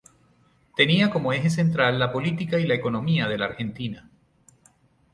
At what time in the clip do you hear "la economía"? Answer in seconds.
2.65-3.27